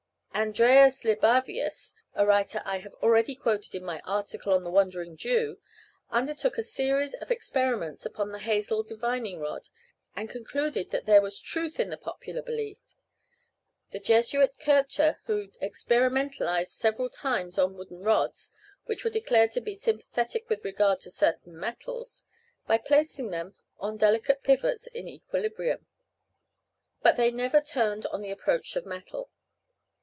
[0.33, 5.59] Andreas Libavius, a writer I have already quoted in my article on the Wandering Jew,
[6.09, 9.67] undertook a series of experiments upon the hazel divining rod,
[10.15, 12.79] and concluded that there was truth in the popular belief.
[13.91, 18.51] The Jesuit Kircher also "experimentalized several times on wooden rods
[18.85, 22.23] which were declared to be sympathetic with regard to certain metals,
[22.65, 25.85] by placing them on delicate pivots in equilibrium;
[27.03, 29.29] but they never turned on the approach of metal."